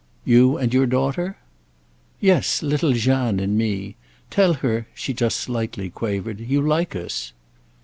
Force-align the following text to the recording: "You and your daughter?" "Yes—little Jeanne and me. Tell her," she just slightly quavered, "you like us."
"You 0.25 0.57
and 0.57 0.73
your 0.73 0.87
daughter?" 0.87 1.37
"Yes—little 2.19 2.93
Jeanne 2.93 3.39
and 3.39 3.55
me. 3.55 3.97
Tell 4.31 4.53
her," 4.55 4.87
she 4.95 5.13
just 5.13 5.37
slightly 5.37 5.91
quavered, 5.91 6.39
"you 6.39 6.59
like 6.59 6.95
us." 6.95 7.33